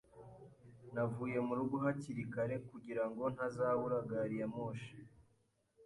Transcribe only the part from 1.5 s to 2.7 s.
rugo hakiri kare